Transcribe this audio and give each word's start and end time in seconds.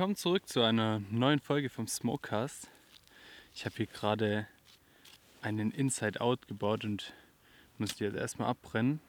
Willkommen 0.00 0.16
zurück 0.16 0.48
zu 0.48 0.62
einer 0.62 1.02
neuen 1.10 1.40
Folge 1.40 1.68
vom 1.68 1.86
Smokecast. 1.86 2.70
Ich 3.54 3.66
habe 3.66 3.76
hier 3.76 3.84
gerade 3.84 4.46
einen 5.42 5.72
Inside 5.72 6.22
Out 6.22 6.48
gebaut 6.48 6.86
und 6.86 7.12
muss 7.76 7.96
die 7.96 8.04
jetzt 8.04 8.16
erstmal 8.16 8.48
abbrennen. 8.48 9.00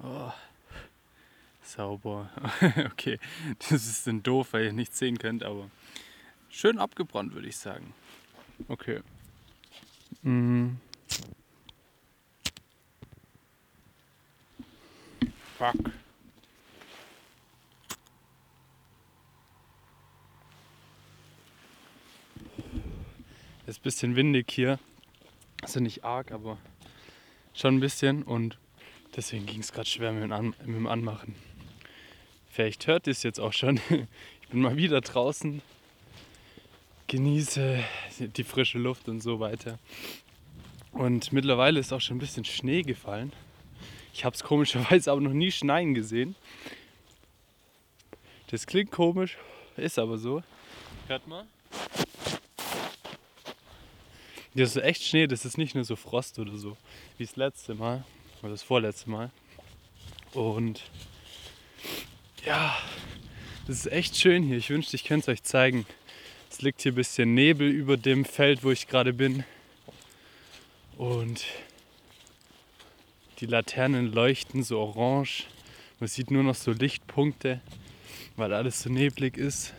Oh, 0.00 0.30
sauber. 1.64 2.30
okay, 2.92 3.18
das 3.58 3.88
ist 3.88 4.06
dann 4.06 4.22
doof, 4.22 4.52
weil 4.52 4.66
ihr 4.66 4.72
nichts 4.72 5.00
sehen 5.00 5.18
könnt, 5.18 5.42
aber 5.42 5.68
schön 6.48 6.78
abgebrannt, 6.78 7.34
würde 7.34 7.48
ich 7.48 7.56
sagen. 7.56 7.92
Okay. 8.68 9.00
Mm. 10.22 10.76
Fuck. 15.58 16.03
Ist 23.66 23.80
ein 23.80 23.82
bisschen 23.82 24.16
windig 24.16 24.50
hier. 24.50 24.78
Also 25.62 25.80
nicht 25.80 26.04
arg, 26.04 26.32
aber 26.32 26.58
schon 27.54 27.76
ein 27.76 27.80
bisschen. 27.80 28.22
Und 28.22 28.58
deswegen 29.16 29.46
ging 29.46 29.60
es 29.60 29.72
gerade 29.72 29.88
schwer 29.88 30.12
mit 30.12 30.22
dem, 30.22 30.32
An 30.32 30.54
mit 30.64 30.76
dem 30.76 30.86
Anmachen. 30.86 31.34
Vielleicht 32.50 32.86
hört 32.86 33.06
ihr 33.06 33.12
es 33.12 33.22
jetzt 33.22 33.40
auch 33.40 33.52
schon. 33.52 33.80
Ich 34.44 34.50
bin 34.50 34.60
mal 34.60 34.76
wieder 34.76 35.00
draußen, 35.00 35.62
genieße 37.08 37.82
die 38.18 38.44
frische 38.44 38.78
Luft 38.78 39.08
und 39.08 39.20
so 39.20 39.40
weiter. 39.40 39.78
Und 40.92 41.32
mittlerweile 41.32 41.80
ist 41.80 41.92
auch 41.92 42.00
schon 42.00 42.18
ein 42.18 42.20
bisschen 42.20 42.44
Schnee 42.44 42.82
gefallen. 42.82 43.32
Ich 44.12 44.24
habe 44.24 44.36
es 44.36 44.44
komischerweise 44.44 45.10
aber 45.10 45.22
noch 45.22 45.32
nie 45.32 45.50
schneien 45.50 45.94
gesehen. 45.94 46.36
Das 48.48 48.66
klingt 48.66 48.92
komisch, 48.92 49.38
ist 49.76 49.98
aber 49.98 50.18
so. 50.18 50.42
Hört 51.08 51.26
mal. 51.26 51.46
Das 54.56 54.76
ist 54.76 54.82
echt 54.82 55.02
Schnee, 55.02 55.26
das 55.26 55.44
ist 55.44 55.58
nicht 55.58 55.74
nur 55.74 55.84
so 55.84 55.96
Frost 55.96 56.38
oder 56.38 56.56
so, 56.56 56.76
wie 57.18 57.24
das 57.24 57.34
letzte 57.34 57.74
Mal 57.74 58.04
oder 58.40 58.52
das 58.52 58.62
vorletzte 58.62 59.10
Mal. 59.10 59.32
Und 60.32 60.82
ja, 62.46 62.76
das 63.66 63.78
ist 63.78 63.92
echt 63.92 64.16
schön 64.16 64.44
hier. 64.44 64.56
Ich 64.56 64.70
wünschte, 64.70 64.94
ich 64.94 65.04
könnte 65.04 65.32
es 65.32 65.38
euch 65.38 65.42
zeigen. 65.42 65.86
Es 66.50 66.62
liegt 66.62 66.82
hier 66.82 66.92
ein 66.92 66.94
bisschen 66.94 67.34
Nebel 67.34 67.68
über 67.68 67.96
dem 67.96 68.24
Feld, 68.24 68.62
wo 68.62 68.70
ich 68.70 68.86
gerade 68.86 69.12
bin. 69.12 69.42
Und 70.96 71.44
die 73.40 73.46
Laternen 73.46 74.12
leuchten 74.12 74.62
so 74.62 74.78
orange. 74.78 75.46
Man 75.98 76.08
sieht 76.08 76.30
nur 76.30 76.44
noch 76.44 76.54
so 76.54 76.70
Lichtpunkte, 76.70 77.60
weil 78.36 78.52
alles 78.52 78.82
so 78.82 78.90
neblig 78.90 79.36
ist. 79.36 79.74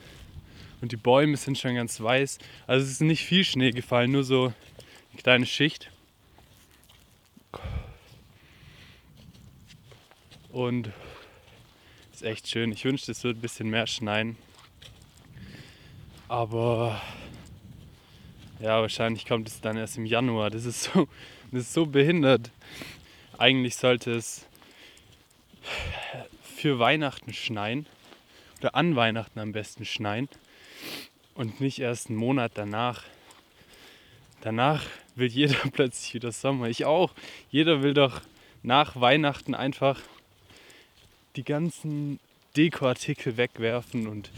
Und 0.86 0.92
die 0.92 0.98
Bäume 0.98 1.36
sind 1.36 1.58
schon 1.58 1.74
ganz 1.74 2.00
weiß. 2.00 2.38
Also 2.68 2.86
es 2.86 2.92
ist 2.92 3.02
nicht 3.02 3.26
viel 3.26 3.44
Schnee 3.44 3.72
gefallen, 3.72 4.12
nur 4.12 4.24
so 4.24 4.54
eine 5.14 5.22
kleine 5.24 5.46
Schicht. 5.48 5.90
Und 10.52 10.92
ist 12.14 12.22
echt 12.22 12.48
schön. 12.48 12.72
Ich 12.72 12.86
wünschte, 12.86 13.14
es 13.14 13.24
würde 13.24 13.40
ein 13.40 13.42
bisschen 13.42 13.68
mehr 13.72 13.88
schneien. 13.88 14.38
Aber 16.28 17.02
ja, 18.60 18.80
wahrscheinlich 18.80 19.26
kommt 19.26 19.48
es 19.48 19.62
dann 19.62 19.78
erst 19.78 19.98
im 19.98 20.06
Januar. 20.06 20.52
Das 20.52 20.66
ist 20.66 20.84
so, 20.84 21.08
das 21.52 21.62
ist 21.62 21.74
so 21.74 21.88
behindert. 21.88 22.52
Eigentlich 23.40 23.76
sollte 23.76 24.12
es 24.12 24.46
für 26.44 26.78
Weihnachten 26.78 27.34
schneien. 27.34 27.88
Oder 28.60 28.76
an 28.76 28.96
Weihnachten 28.96 29.40
am 29.40 29.52
besten 29.52 29.84
schneien. 29.84 30.30
Und 31.36 31.60
nicht 31.60 31.80
erst 31.80 32.10
einen 32.10 32.18
Monat 32.18 32.54
danach. 32.56 33.04
Danach 34.42 34.84
will 35.16 35.28
jeder 35.28 35.56
plötzlich 35.74 36.14
wieder 36.14 36.32
Sommer. 36.32 36.70
Ich 36.70 36.86
auch. 36.86 37.14
Jeder 37.52 37.84
will 37.84 37.94
doch 37.94 38.22
nach 38.64 39.00
Weihnachten 39.00 39.54
einfach 39.54 40.02
die 41.36 41.44
ganzen 41.44 42.20
Dekoartikel 42.56 43.38
wegwerfen 43.38 44.08
und 44.08 44.32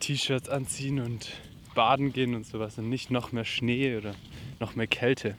T-Shirts 0.00 0.48
anziehen 0.48 1.00
und 1.00 1.32
baden 1.74 2.12
gehen 2.12 2.34
und 2.34 2.46
sowas 2.46 2.78
und 2.78 2.88
nicht 2.88 3.10
noch 3.10 3.32
mehr 3.32 3.44
Schnee 3.44 3.96
oder 3.96 4.14
noch 4.58 4.74
mehr 4.74 4.86
Kälte. 4.86 5.36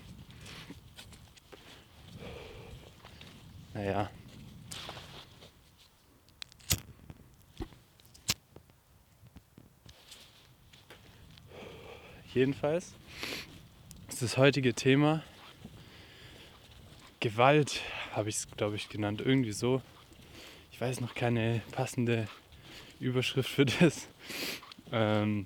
Naja. 3.73 4.09
Jedenfalls 12.33 12.95
ist 14.09 14.23
das 14.23 14.37
heutige 14.37 14.73
Thema 14.73 15.21
Gewalt, 17.19 17.81
habe 18.11 18.29
ich 18.29 18.37
es, 18.37 18.47
glaube 18.49 18.75
ich, 18.75 18.89
genannt. 18.89 19.21
Irgendwie 19.21 19.51
so. 19.51 19.83
Ich 20.71 20.81
weiß 20.81 20.99
noch 21.01 21.13
keine 21.13 21.61
passende 21.71 22.27
Überschrift 22.99 23.49
für 23.49 23.65
das. 23.65 24.07
Ähm, 24.91 25.45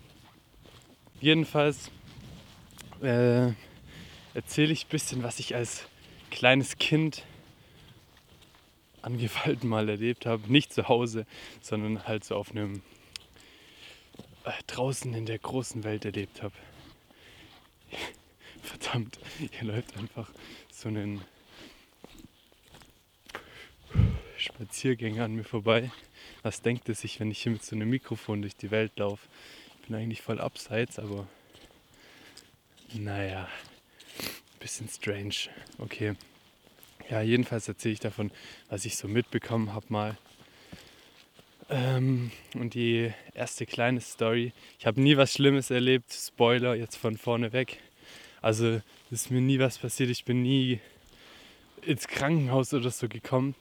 jedenfalls 1.19 1.91
äh, 3.01 3.51
erzähle 4.33 4.71
ich 4.71 4.85
ein 4.85 4.89
bisschen, 4.89 5.23
was 5.23 5.39
ich 5.39 5.55
als 5.55 5.83
kleines 6.31 6.77
Kind 6.77 7.25
an 9.01 9.17
Gewalt 9.17 9.65
mal 9.65 9.89
erlebt 9.89 10.25
habe. 10.25 10.49
Nicht 10.49 10.73
zu 10.73 10.87
Hause, 10.87 11.25
sondern 11.59 12.07
halt 12.07 12.23
so 12.23 12.35
auf 12.37 12.51
einem 12.51 12.81
äh, 14.45 14.51
draußen 14.67 15.13
in 15.13 15.25
der 15.25 15.39
großen 15.39 15.83
Welt 15.83 16.05
erlebt 16.05 16.41
habe. 16.41 16.53
Verdammt, 18.67 19.17
hier 19.37 19.63
läuft 19.63 19.95
einfach 19.95 20.29
so 20.69 20.89
ein 20.89 21.21
Spaziergänger 24.37 25.23
an 25.23 25.35
mir 25.35 25.45
vorbei. 25.45 25.89
Was 26.43 26.61
denkt 26.61 26.89
er 26.89 26.95
sich, 26.95 27.21
wenn 27.21 27.31
ich 27.31 27.43
hier 27.43 27.53
mit 27.53 27.63
so 27.63 27.77
einem 27.77 27.89
Mikrofon 27.89 28.41
durch 28.41 28.57
die 28.57 28.69
Welt 28.69 28.91
laufe? 28.99 29.25
Ich 29.79 29.87
bin 29.87 29.95
eigentlich 29.95 30.21
voll 30.21 30.41
abseits, 30.41 30.99
aber 30.99 31.29
naja, 32.93 33.47
bisschen 34.59 34.89
strange. 34.89 35.49
Okay. 35.77 36.15
Ja, 37.09 37.21
jedenfalls 37.21 37.69
erzähle 37.69 37.93
ich 37.93 38.01
davon, 38.01 38.31
was 38.67 38.83
ich 38.83 38.97
so 38.97 39.07
mitbekommen 39.07 39.73
habe 39.73 39.85
mal. 39.87 40.17
Ähm, 41.69 42.31
und 42.53 42.73
die 42.73 43.13
erste 43.33 43.65
kleine 43.65 44.01
Story. 44.01 44.51
Ich 44.77 44.85
habe 44.85 44.99
nie 44.99 45.15
was 45.15 45.31
Schlimmes 45.31 45.71
erlebt. 45.71 46.11
Spoiler 46.11 46.75
jetzt 46.75 46.97
von 46.97 47.17
vorne 47.17 47.53
weg. 47.53 47.79
Also 48.41 48.81
ist 49.11 49.31
mir 49.31 49.41
nie 49.41 49.59
was 49.59 49.77
passiert. 49.77 50.09
Ich 50.09 50.25
bin 50.25 50.41
nie 50.41 50.79
ins 51.81 52.07
Krankenhaus 52.07 52.73
oder 52.73 52.91
so 52.91 53.07
gekommen. 53.07 53.55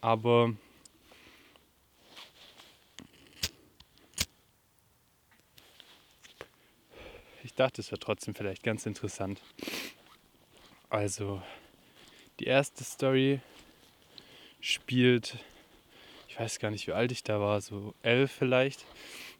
Aber 0.00 0.54
ich 7.42 7.54
dachte, 7.54 7.80
es 7.80 7.90
wäre 7.90 7.98
trotzdem 7.98 8.34
vielleicht 8.34 8.62
ganz 8.62 8.86
interessant. 8.86 9.40
Also, 10.90 11.42
die 12.38 12.44
erste 12.44 12.84
Story 12.84 13.40
spielt, 14.60 15.38
ich 16.28 16.38
weiß 16.38 16.60
gar 16.60 16.70
nicht, 16.70 16.86
wie 16.86 16.92
alt 16.92 17.12
ich 17.12 17.24
da 17.24 17.40
war, 17.40 17.60
so 17.60 17.94
elf 18.02 18.30
vielleicht. 18.30 18.86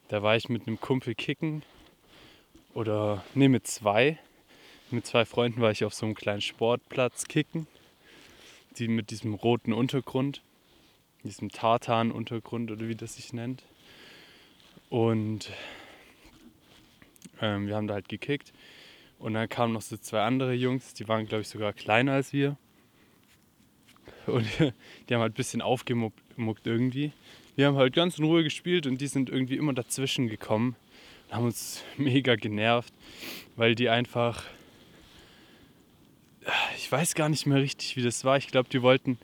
Da 0.08 0.22
war 0.22 0.36
ich 0.36 0.48
mit 0.48 0.66
einem 0.66 0.80
Kumpel 0.80 1.14
kicken. 1.14 1.62
Oder, 2.74 3.24
nee, 3.34 3.48
mit 3.48 3.66
zwei. 3.66 4.18
Mit 4.90 5.06
zwei 5.06 5.26
Freunden 5.26 5.60
war 5.60 5.70
ich 5.70 5.84
auf 5.84 5.92
so 5.92 6.06
einem 6.06 6.14
kleinen 6.14 6.40
Sportplatz 6.40 7.28
kicken. 7.28 7.66
Die 8.78 8.88
mit 8.88 9.10
diesem 9.10 9.34
roten 9.34 9.74
Untergrund. 9.74 10.42
Diesem 11.24 11.50
Tartan-Untergrund 11.50 12.70
oder 12.70 12.88
wie 12.88 12.94
das 12.94 13.16
sich 13.16 13.34
nennt. 13.34 13.64
Und 14.88 15.50
ähm, 17.42 17.66
wir 17.66 17.76
haben 17.76 17.86
da 17.86 17.94
halt 17.94 18.08
gekickt. 18.08 18.54
Und 19.18 19.34
dann 19.34 19.48
kamen 19.48 19.74
noch 19.74 19.82
so 19.82 19.96
zwei 19.98 20.22
andere 20.22 20.54
Jungs, 20.54 20.94
die 20.94 21.06
waren, 21.08 21.26
glaube 21.26 21.42
ich, 21.42 21.48
sogar 21.48 21.72
kleiner 21.72 22.12
als 22.12 22.32
wir. 22.32 22.56
Und 24.26 24.46
die 25.08 25.14
haben 25.14 25.20
halt 25.20 25.32
ein 25.32 25.34
bisschen 25.34 25.60
aufgemuckt 25.60 26.66
irgendwie. 26.66 27.12
Wir 27.56 27.66
haben 27.66 27.76
halt 27.76 27.94
ganz 27.94 28.18
in 28.18 28.24
Ruhe 28.24 28.42
gespielt 28.42 28.86
und 28.86 29.00
die 29.00 29.06
sind 29.08 29.28
irgendwie 29.28 29.56
immer 29.56 29.74
dazwischen 29.74 30.28
gekommen 30.28 30.76
und 31.26 31.34
haben 31.34 31.44
uns 31.44 31.84
mega 31.98 32.36
genervt, 32.36 32.94
weil 33.56 33.74
die 33.74 33.90
einfach. 33.90 34.44
Ich 36.88 36.92
weiß 36.92 37.14
gar 37.14 37.28
nicht 37.28 37.44
mehr 37.44 37.58
richtig, 37.58 37.96
wie 37.96 38.02
das 38.02 38.24
war. 38.24 38.38
Ich 38.38 38.46
glaube, 38.48 38.70
die 38.70 38.80
wollten 38.80 39.18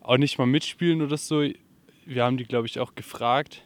auch 0.00 0.16
nicht 0.16 0.38
mal 0.38 0.46
mitspielen 0.46 1.02
oder 1.02 1.16
so. 1.16 1.48
Wir 2.04 2.24
haben 2.24 2.36
die, 2.36 2.42
glaube 2.42 2.66
ich, 2.66 2.80
auch 2.80 2.96
gefragt. 2.96 3.62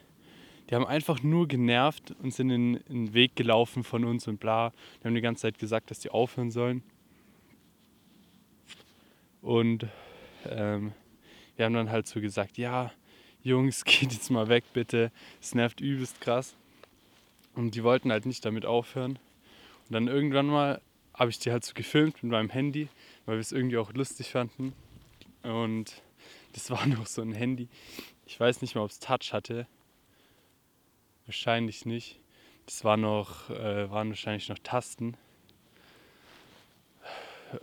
Die 0.69 0.75
haben 0.75 0.85
einfach 0.85 1.23
nur 1.23 1.47
genervt 1.47 2.13
und 2.21 2.35
sind 2.35 2.51
in, 2.51 2.73
den 2.87 3.15
Weg 3.15 3.35
gelaufen 3.35 3.83
von 3.83 4.05
uns 4.05 4.27
und 4.27 4.39
bla. 4.39 4.71
Die 5.01 5.07
haben 5.07 5.15
die 5.15 5.21
ganze 5.21 5.41
Zeit 5.41 5.57
gesagt, 5.57 5.89
dass 5.89 5.97
die 5.97 6.11
aufhören 6.11 6.51
sollen. 6.51 6.83
Und 9.41 9.87
ähm, 10.47 10.91
wir 11.55 11.65
haben 11.65 11.73
dann 11.73 11.89
halt 11.89 12.05
so 12.05 12.21
gesagt, 12.21 12.59
ja, 12.59 12.91
Jungs, 13.41 13.83
geht 13.85 14.13
jetzt 14.13 14.29
mal 14.29 14.49
weg 14.49 14.65
bitte, 14.71 15.11
es 15.41 15.55
nervt 15.55 15.81
übelst 15.81 16.21
krass. 16.21 16.55
Und 17.55 17.73
die 17.73 17.83
wollten 17.83 18.11
halt 18.11 18.27
nicht 18.27 18.45
damit 18.45 18.67
aufhören. 18.67 19.17
Und 19.87 19.93
dann 19.93 20.07
irgendwann 20.07 20.45
mal 20.45 20.79
habe 21.13 21.29
ich 21.29 21.39
die 21.39 21.51
halt 21.51 21.63
so 21.63 21.73
gefilmt 21.73 22.23
mit 22.23 22.31
meinem 22.31 22.49
Handy, 22.49 22.87
weil 23.25 23.35
wir 23.35 23.41
es 23.41 23.51
irgendwie 23.51 23.77
auch 23.77 23.93
lustig 23.93 24.31
fanden. 24.31 24.73
Und 25.43 26.01
das 26.53 26.69
war 26.69 26.85
noch 26.87 27.05
so 27.05 27.21
ein 27.21 27.33
Handy. 27.33 27.67
Ich 28.25 28.39
weiß 28.39 28.61
nicht 28.61 28.75
mal, 28.75 28.83
ob 28.83 28.91
es 28.91 28.99
Touch 28.99 29.33
hatte. 29.33 29.67
Wahrscheinlich 31.25 31.85
nicht. 31.85 32.19
Das 32.65 32.83
war 32.83 32.97
noch, 32.97 33.49
äh, 33.49 33.89
waren 33.89 34.09
wahrscheinlich 34.09 34.49
noch 34.49 34.59
Tasten. 34.59 35.17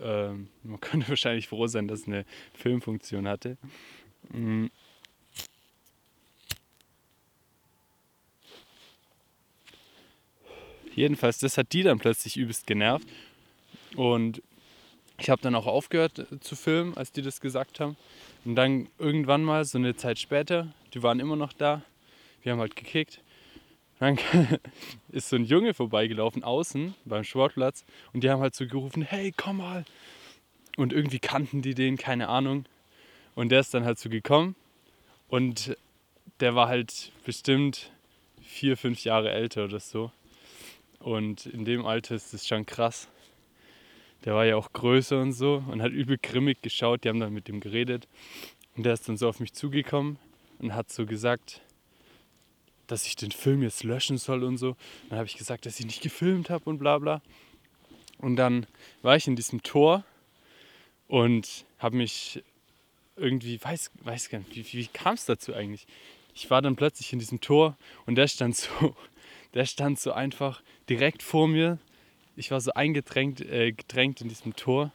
Ähm, 0.00 0.48
man 0.62 0.80
könnte 0.80 1.08
wahrscheinlich 1.08 1.48
froh 1.48 1.66
sein, 1.66 1.88
dass 1.88 2.00
es 2.00 2.06
eine 2.06 2.24
Filmfunktion 2.54 3.26
hatte. 3.26 3.56
Mhm. 4.30 4.70
Jedenfalls, 10.94 11.38
das 11.38 11.56
hat 11.56 11.72
die 11.72 11.84
dann 11.84 12.00
plötzlich 12.00 12.36
übelst 12.36 12.66
genervt. 12.66 13.06
Und 13.96 14.42
ich 15.18 15.30
habe 15.30 15.42
dann 15.42 15.54
auch 15.54 15.66
aufgehört 15.66 16.26
zu 16.40 16.56
filmen, 16.56 16.96
als 16.96 17.12
die 17.12 17.22
das 17.22 17.40
gesagt 17.40 17.80
haben. 17.80 17.96
Und 18.44 18.54
dann 18.54 18.88
irgendwann 18.98 19.42
mal, 19.42 19.64
so 19.64 19.78
eine 19.78 19.96
Zeit 19.96 20.18
später, 20.18 20.68
die 20.94 21.02
waren 21.02 21.20
immer 21.20 21.36
noch 21.36 21.52
da. 21.52 21.82
Wir 22.42 22.52
haben 22.52 22.60
halt 22.60 22.76
gekickt. 22.76 23.20
Dann 23.98 24.18
ist 25.08 25.28
so 25.28 25.36
ein 25.36 25.44
Junge 25.44 25.74
vorbeigelaufen 25.74 26.44
außen 26.44 26.94
beim 27.04 27.24
Sportplatz 27.24 27.84
und 28.12 28.22
die 28.22 28.30
haben 28.30 28.40
halt 28.40 28.54
so 28.54 28.66
gerufen, 28.66 29.02
hey, 29.02 29.32
komm 29.36 29.58
mal. 29.58 29.84
Und 30.76 30.92
irgendwie 30.92 31.18
kannten 31.18 31.62
die 31.62 31.74
den, 31.74 31.96
keine 31.96 32.28
Ahnung. 32.28 32.66
Und 33.34 33.50
der 33.50 33.60
ist 33.60 33.74
dann 33.74 33.84
halt 33.84 33.98
so 33.98 34.08
gekommen 34.08 34.54
und 35.28 35.76
der 36.40 36.54
war 36.54 36.68
halt 36.68 37.10
bestimmt 37.24 37.90
vier, 38.42 38.76
fünf 38.76 39.02
Jahre 39.02 39.30
älter 39.30 39.64
oder 39.64 39.80
so. 39.80 40.12
Und 41.00 41.46
in 41.46 41.64
dem 41.64 41.84
Alter 41.84 42.14
ist 42.14 42.32
das 42.32 42.46
schon 42.46 42.66
krass. 42.66 43.08
Der 44.24 44.34
war 44.34 44.44
ja 44.44 44.56
auch 44.56 44.72
größer 44.72 45.20
und 45.20 45.32
so 45.32 45.62
und 45.68 45.82
hat 45.82 45.92
übel 45.92 46.18
grimmig 46.18 46.62
geschaut. 46.62 47.04
Die 47.04 47.08
haben 47.08 47.20
dann 47.20 47.32
mit 47.32 47.48
ihm 47.48 47.60
geredet. 47.60 48.08
Und 48.76 48.84
der 48.84 48.94
ist 48.94 49.08
dann 49.08 49.16
so 49.16 49.28
auf 49.28 49.40
mich 49.40 49.52
zugekommen 49.52 50.18
und 50.58 50.74
hat 50.74 50.90
so 50.90 51.06
gesagt, 51.06 51.60
dass 52.86 53.06
ich 53.06 53.16
den 53.16 53.32
Film 53.32 53.62
jetzt 53.62 53.84
löschen 53.84 54.18
soll 54.18 54.42
und 54.42 54.56
so. 54.56 54.76
Dann 55.08 55.18
habe 55.18 55.28
ich 55.28 55.36
gesagt, 55.36 55.66
dass 55.66 55.78
ich 55.78 55.86
nicht 55.86 56.02
gefilmt 56.02 56.50
habe 56.50 56.68
und 56.68 56.78
bla 56.78 56.98
bla. 56.98 57.22
Und 58.18 58.36
dann 58.36 58.66
war 59.02 59.16
ich 59.16 59.26
in 59.26 59.36
diesem 59.36 59.62
Tor 59.62 60.04
und 61.06 61.64
habe 61.78 61.96
mich 61.96 62.42
irgendwie, 63.16 63.62
weiß, 63.62 63.90
weiß 64.02 64.30
gar 64.30 64.38
nicht, 64.38 64.54
wie, 64.54 64.78
wie 64.78 64.86
kam 64.86 65.14
es 65.14 65.24
dazu 65.24 65.54
eigentlich? 65.54 65.86
Ich 66.34 66.50
war 66.50 66.62
dann 66.62 66.76
plötzlich 66.76 67.12
in 67.12 67.18
diesem 67.18 67.40
Tor 67.40 67.76
und 68.06 68.14
der 68.14 68.28
stand 68.28 68.56
so 68.56 68.96
der 69.54 69.66
stand 69.66 69.98
so 69.98 70.12
einfach 70.12 70.62
direkt 70.88 71.22
vor 71.22 71.48
mir. 71.48 71.78
Ich 72.38 72.52
war 72.52 72.60
so 72.60 72.72
eingedrängt 72.72 73.40
äh, 73.40 73.72
gedrängt 73.72 74.20
in 74.20 74.28
diesem 74.28 74.54
Tor. 74.54 74.92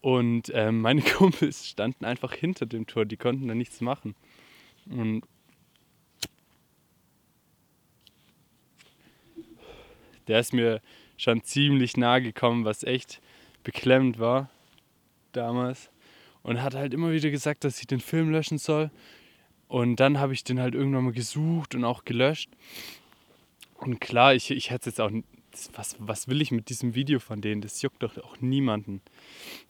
Und 0.00 0.50
ähm, 0.54 0.80
meine 0.82 1.02
Kumpels 1.02 1.68
standen 1.68 2.04
einfach 2.04 2.32
hinter 2.32 2.66
dem 2.66 2.86
Tor, 2.86 3.04
die 3.04 3.16
konnten 3.16 3.48
da 3.48 3.54
nichts 3.54 3.80
machen. 3.80 4.14
Und 4.88 5.22
der 10.28 10.40
ist 10.40 10.52
mir 10.52 10.80
schon 11.16 11.42
ziemlich 11.42 11.96
nahe 11.96 12.22
gekommen, 12.22 12.64
was 12.64 12.84
echt 12.84 13.20
beklemmend 13.64 14.18
war 14.18 14.48
damals. 15.32 15.90
Und 16.42 16.62
hat 16.62 16.74
halt 16.74 16.94
immer 16.94 17.12
wieder 17.12 17.30
gesagt, 17.30 17.64
dass 17.64 17.80
ich 17.80 17.86
den 17.86 18.00
Film 18.00 18.30
löschen 18.30 18.56
soll. 18.56 18.90
Und 19.68 19.96
dann 19.96 20.18
habe 20.18 20.32
ich 20.32 20.44
den 20.44 20.60
halt 20.60 20.74
irgendwann 20.74 21.04
mal 21.04 21.12
gesucht 21.12 21.74
und 21.74 21.84
auch 21.84 22.04
gelöscht. 22.04 22.50
Und 23.78 24.00
klar, 24.00 24.34
ich, 24.34 24.50
ich 24.50 24.70
hätte 24.70 24.90
jetzt 24.90 25.00
auch, 25.00 25.10
was, 25.74 25.96
was 25.98 26.28
will 26.28 26.40
ich 26.40 26.50
mit 26.50 26.68
diesem 26.68 26.94
Video 26.94 27.18
von 27.18 27.40
denen? 27.40 27.60
Das 27.60 27.82
juckt 27.82 28.02
doch 28.02 28.16
auch 28.18 28.40
niemanden. 28.40 29.00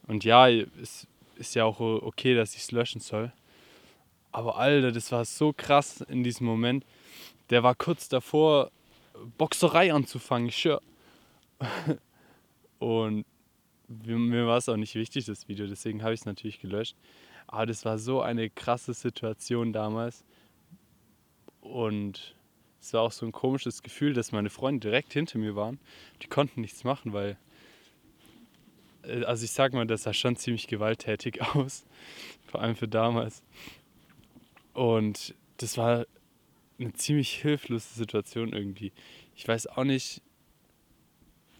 Und 0.06 0.24
ja, 0.24 0.48
es 0.48 1.06
ist 1.36 1.54
ja 1.54 1.64
auch 1.64 1.80
okay, 1.80 2.34
dass 2.34 2.54
ich 2.54 2.62
es 2.62 2.72
löschen 2.72 3.00
soll. 3.00 3.32
Aber 4.32 4.56
Alter, 4.56 4.92
das 4.92 5.10
war 5.10 5.24
so 5.24 5.52
krass 5.52 6.02
in 6.02 6.22
diesem 6.22 6.46
Moment. 6.46 6.84
Der 7.50 7.62
war 7.62 7.74
kurz 7.74 8.08
davor, 8.08 8.70
Boxerei 9.38 9.92
anzufangen, 9.92 10.48
ich 10.48 10.56
schwör. 10.58 10.80
Und 12.78 13.24
mir 13.88 14.46
war 14.46 14.58
es 14.58 14.68
auch 14.68 14.76
nicht 14.76 14.94
wichtig, 14.94 15.24
das 15.26 15.48
Video, 15.48 15.66
deswegen 15.66 16.02
habe 16.02 16.14
ich 16.14 16.20
es 16.20 16.26
natürlich 16.26 16.60
gelöscht. 16.60 16.96
Aber 17.48 17.66
das 17.66 17.84
war 17.84 17.98
so 17.98 18.22
eine 18.22 18.48
krasse 18.48 18.94
Situation 18.94 19.72
damals. 19.72 20.24
Und 21.60 22.36
es 22.80 22.94
war 22.94 23.02
auch 23.02 23.12
so 23.12 23.26
ein 23.26 23.32
komisches 23.32 23.82
Gefühl, 23.82 24.14
dass 24.14 24.32
meine 24.32 24.50
Freunde 24.50 24.88
direkt 24.88 25.12
hinter 25.12 25.38
mir 25.38 25.54
waren. 25.54 25.78
Die 26.22 26.28
konnten 26.28 26.62
nichts 26.62 26.82
machen, 26.84 27.12
weil. 27.12 27.36
Äh, 29.02 29.24
also 29.24 29.44
ich 29.44 29.50
sag 29.50 29.74
mal, 29.74 29.86
das 29.86 30.04
sah 30.04 30.14
schon 30.14 30.36
ziemlich 30.36 30.66
gewalttätig 30.66 31.42
aus. 31.54 31.84
Vor 32.46 32.62
allem 32.62 32.76
für 32.76 32.88
damals. 32.88 33.42
Und 34.72 35.34
das 35.58 35.76
war 35.76 36.06
eine 36.78 36.92
ziemlich 36.94 37.34
hilflose 37.42 37.92
Situation 37.94 38.52
irgendwie. 38.52 38.92
Ich 39.36 39.46
weiß 39.46 39.66
auch 39.66 39.84
nicht. 39.84 40.22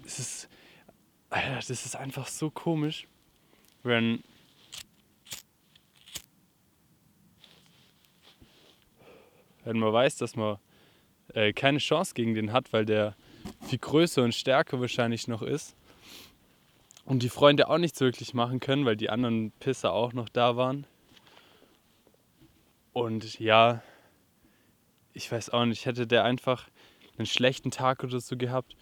Es 0.05 0.19
ist. 0.19 0.49
Alter, 1.29 1.57
das 1.57 1.71
ist 1.71 1.97
einfach 1.97 2.27
so 2.29 2.51
komisch, 2.51 3.07
wenn. 3.83 4.25
Wenn 9.65 9.79
man 9.79 9.93
weiß, 9.93 10.17
dass 10.17 10.35
man 10.35 10.59
äh, 11.35 11.53
keine 11.53 11.79
Chance 11.79 12.15
gegen 12.15 12.35
den 12.35 12.53
hat, 12.53 12.73
weil 12.73 12.85
der 12.85 13.17
viel 13.63 13.79
größer 13.79 14.23
und 14.23 14.35
stärker 14.35 14.81
wahrscheinlich 14.81 15.29
noch 15.29 15.43
ist. 15.43 15.77
Und 17.05 17.23
die 17.23 17.29
Freunde 17.29 17.69
auch 17.69 17.79
nichts 17.79 18.01
wirklich 18.01 18.35
machen 18.35 18.61
können, 18.61 18.85
weil 18.85 18.97
die 18.97 19.11
anderen 19.11 19.53
Pisser 19.53 19.93
auch 19.93 20.13
noch 20.13 20.29
da 20.29 20.57
waren. 20.57 20.87
Und 22.93 23.39
ja, 23.39 23.83
ich 25.13 25.31
weiß 25.31 25.51
auch 25.51 25.65
nicht, 25.65 25.87
hätte 25.87 26.07
der 26.07 26.25
einfach 26.25 26.69
einen 27.19 27.27
schlechten 27.27 27.71
Tag 27.71 28.05
oder 28.05 28.21
so 28.21 28.37
gehabt. 28.37 28.77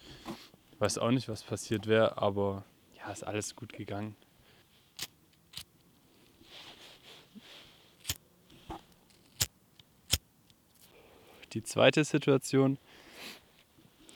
Weiß 0.79 0.97
auch 0.97 1.11
nicht, 1.11 1.27
was 1.27 1.43
passiert 1.43 1.87
wäre, 1.87 2.17
aber 2.17 2.63
ja, 2.97 3.11
ist 3.11 3.23
alles 3.25 3.55
gut 3.55 3.73
gegangen. 3.73 4.15
Die 11.53 11.63
zweite 11.63 12.03
Situation, 12.03 12.77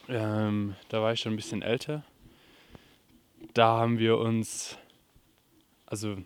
ähm, 0.08 0.76
da 0.90 1.02
war 1.02 1.14
ich 1.14 1.20
schon 1.20 1.34
ein 1.34 1.38
bisschen 1.38 1.64
älter. 1.64 2.04
Da 3.56 3.78
haben 3.78 3.98
wir 3.98 4.20
uns, 4.20 4.78
also 5.88 6.18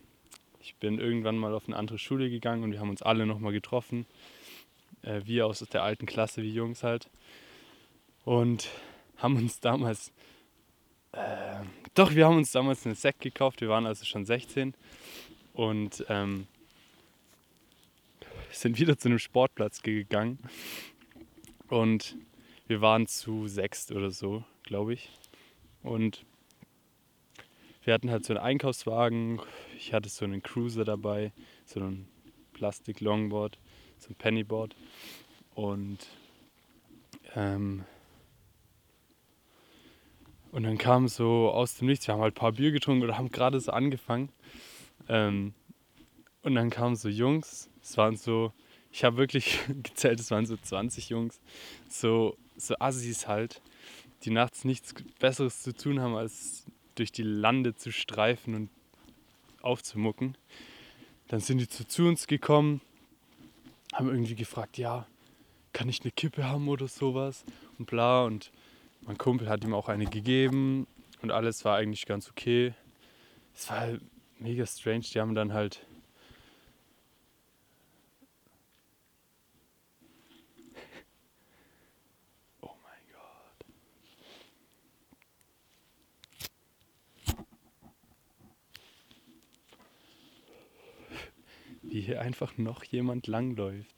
ich 0.59 0.75
bin 0.75 0.99
irgendwann 0.99 1.37
mal 1.37 1.53
auf 1.53 1.67
eine 1.67 1.77
andere 1.77 1.97
Schule 1.97 2.29
gegangen 2.29 2.63
und 2.63 2.73
wir 2.73 2.81
haben 2.81 2.89
uns 2.89 3.01
alle 3.01 3.25
nochmal 3.25 3.53
getroffen. 3.53 4.05
Äh, 5.01 5.21
wir 5.23 5.47
aus 5.47 5.59
der 5.59 5.83
alten 5.83 6.05
Klasse, 6.05 6.41
wie 6.43 6.53
Jungs 6.53 6.83
halt. 6.83 7.09
Und 8.25 8.67
haben 9.15 9.37
uns 9.37 9.61
damals, 9.61 10.11
äh, 11.13 11.61
doch, 11.93 12.13
wir 12.15 12.25
haben 12.25 12.35
uns 12.35 12.51
damals 12.51 12.85
einen 12.85 12.95
Sekt 12.95 13.21
gekauft. 13.21 13.61
Wir 13.61 13.69
waren 13.69 13.85
also 13.85 14.03
schon 14.03 14.25
16 14.25 14.73
und 15.53 16.05
ähm, 16.09 16.47
sind 18.51 18.77
wieder 18.77 18.97
zu 18.97 19.07
einem 19.07 19.19
Sportplatz 19.19 19.81
gegangen 19.81 20.39
und 21.69 22.17
wir 22.67 22.81
waren 22.81 23.07
zu 23.07 23.47
sechst 23.47 23.91
oder 23.91 24.11
so, 24.11 24.43
glaube 24.63 24.93
ich. 24.93 25.09
Und 25.83 26.25
wir 27.83 27.93
hatten 27.93 28.09
halt 28.09 28.25
so 28.25 28.33
einen 28.33 28.43
Einkaufswagen. 28.43 29.39
Ich 29.77 29.93
hatte 29.93 30.09
so 30.09 30.25
einen 30.25 30.43
Cruiser 30.43 30.83
dabei, 30.83 31.31
so 31.65 31.79
ein 31.79 32.07
Plastik-Longboard, 32.53 33.57
so 33.97 34.09
ein 34.09 34.15
Pennyboard. 34.15 34.75
Und, 35.55 35.99
ähm, 37.35 37.85
und 40.51 40.63
dann 40.63 40.77
kam 40.77 41.07
so 41.07 41.49
aus 41.49 41.77
dem 41.77 41.87
Nichts, 41.87 42.07
wir 42.07 42.13
haben 42.13 42.21
halt 42.21 42.33
ein 42.33 42.39
paar 42.39 42.51
Bier 42.51 42.71
getrunken 42.71 43.03
oder 43.03 43.17
haben 43.17 43.29
gerade 43.29 43.59
so 43.59 43.71
angefangen. 43.71 44.29
Ähm, 45.07 45.53
und 46.43 46.55
dann 46.55 46.69
kamen 46.69 46.95
so 46.95 47.09
Jungs, 47.09 47.69
es 47.81 47.97
waren 47.97 48.17
so 48.17 48.51
ich 48.91 49.03
habe 49.03 49.17
wirklich 49.17 49.59
gezählt, 49.83 50.19
es 50.19 50.31
waren 50.31 50.45
so 50.45 50.57
20 50.57 51.09
Jungs, 51.09 51.39
so, 51.89 52.37
so 52.55 52.75
Assis 52.79 53.27
halt, 53.27 53.61
die 54.23 54.31
nachts 54.31 54.63
nichts 54.63 54.93
Besseres 55.19 55.61
zu 55.61 55.73
tun 55.73 55.99
haben, 55.99 56.15
als 56.15 56.65
durch 56.95 57.11
die 57.11 57.23
Lande 57.23 57.75
zu 57.75 57.91
streifen 57.91 58.55
und 58.55 58.69
aufzumucken. 59.61 60.35
Dann 61.27 61.39
sind 61.39 61.59
die 61.59 61.67
zu, 61.67 61.85
zu 61.85 62.07
uns 62.07 62.27
gekommen, 62.27 62.81
haben 63.93 64.09
irgendwie 64.09 64.35
gefragt, 64.35 64.77
ja, 64.77 65.05
kann 65.73 65.89
ich 65.89 66.01
eine 66.01 66.11
Kippe 66.11 66.45
haben 66.45 66.67
oder 66.69 66.87
sowas 66.87 67.43
und 67.77 67.85
bla. 67.85 68.23
Und 68.23 68.51
mein 69.01 69.17
Kumpel 69.17 69.49
hat 69.49 69.63
ihm 69.63 69.73
auch 69.73 69.89
eine 69.89 70.05
gegeben 70.05 70.87
und 71.21 71.31
alles 71.31 71.65
war 71.65 71.77
eigentlich 71.77 72.05
ganz 72.05 72.29
okay. 72.29 72.73
Es 73.53 73.69
war 73.69 73.79
halt 73.79 74.01
mega 74.39 74.65
strange. 74.65 75.01
Die 75.13 75.19
haben 75.19 75.35
dann 75.35 75.53
halt 75.53 75.85
wie 91.97 92.01
hier 92.01 92.21
einfach 92.21 92.57
noch 92.57 92.83
jemand 92.83 93.25
langläuft. 93.25 93.95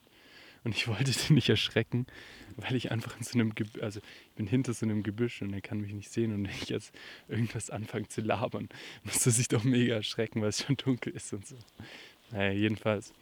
Und 0.64 0.74
ich 0.74 0.88
wollte 0.88 1.12
den 1.12 1.36
nicht 1.36 1.50
erschrecken, 1.50 2.08
weil 2.56 2.76
ich 2.76 2.92
einfach 2.92 3.18
in 3.18 3.24
so 3.24 3.34
einem 3.34 3.56
Gebüsch, 3.56 3.82
also 3.82 4.00
ich 4.00 4.36
bin 4.36 4.48
hinter 4.48 4.74
so 4.74 4.86
einem 4.86 5.04
Gebüsch 5.04 5.42
und 5.42 5.54
er 5.54 5.60
kann 5.60 5.82
mich 5.82 5.94
nicht 5.94 6.10
sehen. 6.10 6.34
Und 6.34 6.46
wenn 6.46 6.56
ich 6.56 6.70
jetzt 6.70 6.94
irgendwas 7.28 7.70
anfange 7.70 8.08
zu 8.08 8.22
labern, 8.22 8.70
muss 9.04 9.26
er 9.26 9.34
sich 9.34 9.50
doch 9.50 9.66
mega 9.66 9.96
erschrecken, 9.96 10.42
weil 10.42 10.50
es 10.50 10.64
schon 10.64 10.78
dunkel 10.78 11.14
ist 11.14 11.34
und 11.34 11.46
so. 11.46 11.58
Naja, 12.32 12.52
jedenfalls 12.52 13.14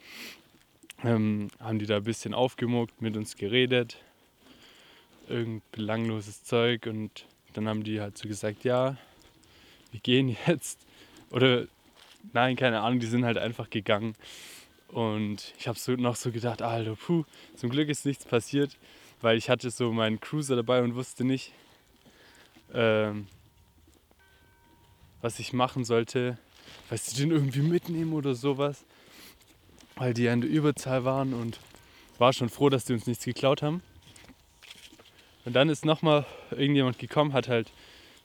ähm, 1.02 1.48
haben 1.58 1.80
die 1.80 1.86
da 1.86 1.96
ein 1.96 2.04
bisschen 2.04 2.34
aufgemuckt, 2.34 3.02
mit 3.02 3.16
uns 3.16 3.36
geredet. 3.36 3.98
Irgend 5.28 5.68
belangloses 5.72 6.44
Zeug 6.44 6.86
und 6.86 7.26
dann 7.52 7.68
haben 7.68 7.82
die 7.82 8.00
halt 8.00 8.16
so 8.16 8.28
gesagt, 8.28 8.62
ja, 8.62 8.96
wir 9.90 10.00
gehen 10.00 10.36
jetzt. 10.46 10.78
Oder 11.30 11.66
nein, 12.32 12.54
keine 12.54 12.80
Ahnung, 12.80 13.00
die 13.00 13.06
sind 13.06 13.24
halt 13.24 13.38
einfach 13.38 13.70
gegangen. 13.70 14.14
Und 14.88 15.52
ich 15.58 15.68
habe 15.68 15.78
so 15.78 15.92
noch 15.92 16.16
so 16.16 16.32
gedacht, 16.32 16.62
Alter, 16.62 16.96
puh, 16.96 17.24
zum 17.54 17.70
Glück 17.70 17.88
ist 17.88 18.06
nichts 18.06 18.24
passiert, 18.24 18.76
weil 19.20 19.36
ich 19.36 19.50
hatte 19.50 19.70
so 19.70 19.92
meinen 19.92 20.20
Cruiser 20.20 20.56
dabei 20.56 20.82
und 20.82 20.94
wusste 20.94 21.24
nicht, 21.24 21.52
ähm, 22.72 23.26
was 25.20 25.38
ich 25.38 25.52
machen 25.52 25.84
sollte. 25.84 26.38
Weil 26.88 26.98
sie 26.98 27.16
den 27.16 27.30
irgendwie 27.30 27.60
mitnehmen 27.60 28.12
oder 28.12 28.34
sowas. 28.34 28.84
Weil 29.96 30.14
die 30.14 30.24
ja 30.24 30.32
in 30.32 30.40
der 30.40 30.50
Überzahl 30.50 31.04
waren 31.04 31.34
und 31.34 31.58
war 32.18 32.32
schon 32.32 32.48
froh, 32.48 32.68
dass 32.68 32.84
die 32.84 32.92
uns 32.92 33.06
nichts 33.06 33.24
geklaut 33.24 33.62
haben. 33.62 33.82
Und 35.44 35.54
dann 35.54 35.68
ist 35.68 35.84
nochmal 35.84 36.26
irgendjemand 36.50 36.98
gekommen, 36.98 37.32
hat 37.32 37.48
halt, 37.48 37.72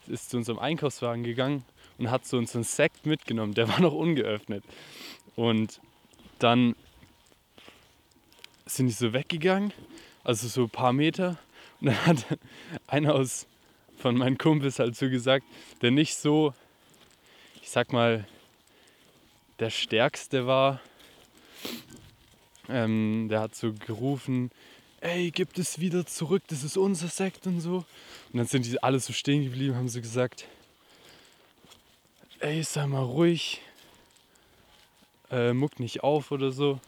ist 0.07 0.29
zu 0.29 0.37
unserem 0.37 0.59
Einkaufswagen 0.59 1.23
gegangen 1.23 1.63
und 1.97 2.11
hat 2.11 2.25
so 2.25 2.37
unseren 2.37 2.63
Sekt 2.63 3.05
mitgenommen. 3.05 3.53
Der 3.53 3.67
war 3.69 3.79
noch 3.79 3.93
ungeöffnet. 3.93 4.63
Und 5.35 5.79
dann 6.43 6.75
sind 8.65 8.87
die 8.87 8.93
so 8.93 9.13
weggegangen, 9.13 9.73
also 10.23 10.47
so 10.47 10.63
ein 10.63 10.69
paar 10.69 10.93
Meter. 10.93 11.37
Und 11.79 11.87
dann 11.87 12.05
hat 12.05 12.25
einer 12.87 13.15
aus 13.15 13.47
von 13.97 14.17
meinen 14.17 14.37
Kumpels 14.37 14.79
halt 14.79 14.97
so 14.97 15.09
gesagt, 15.09 15.45
der 15.81 15.91
nicht 15.91 16.17
so, 16.17 16.53
ich 17.61 17.69
sag 17.69 17.93
mal, 17.93 18.27
der 19.59 19.69
Stärkste 19.69 20.45
war. 20.45 20.81
Ähm, 22.67 23.27
der 23.29 23.41
hat 23.41 23.55
so 23.55 23.73
gerufen, 23.73 24.51
ey, 24.99 25.31
gib 25.31 25.57
es 25.57 25.79
wieder 25.79 26.05
zurück, 26.05 26.43
das 26.47 26.63
ist 26.63 26.77
unser 26.77 27.07
Sekt 27.07 27.47
und 27.47 27.61
so. 27.61 27.85
Und 28.31 28.37
dann 28.37 28.47
sind 28.47 28.65
die 28.65 28.81
alle 28.81 28.99
so 28.99 29.13
stehen 29.13 29.43
geblieben, 29.43 29.75
haben 29.75 29.89
sie 29.89 30.01
gesagt, 30.01 30.47
ey, 32.39 32.63
sei 32.63 32.87
mal 32.87 33.03
ruhig, 33.03 33.61
äh, 35.33 35.53
muck 35.53 35.79
nicht 35.79 36.03
auf 36.03 36.31
oder 36.31 36.51
so. 36.51 36.79